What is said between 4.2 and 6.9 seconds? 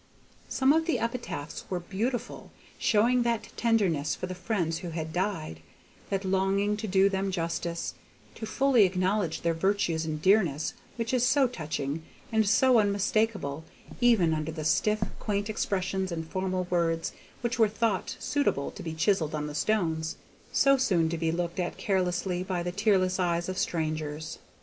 the friends who had died, that longing to